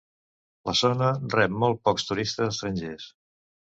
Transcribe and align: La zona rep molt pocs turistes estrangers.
La 0.69 0.73
zona 0.79 1.11
rep 1.35 1.55
molt 1.67 1.85
pocs 1.91 2.11
turistes 2.11 2.47
estrangers. 2.53 3.11